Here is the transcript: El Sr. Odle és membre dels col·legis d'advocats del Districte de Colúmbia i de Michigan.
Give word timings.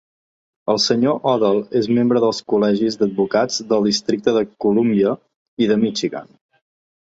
El 0.73 0.79
Sr. 0.83 1.11
Odle 1.31 1.51
és 1.81 1.89
membre 1.97 2.23
dels 2.23 2.41
col·legis 2.55 2.99
d'advocats 3.03 3.61
del 3.75 3.87
Districte 3.91 4.37
de 4.41 4.45
Colúmbia 4.69 5.15
i 5.67 5.73
de 5.75 5.81
Michigan. 5.87 6.37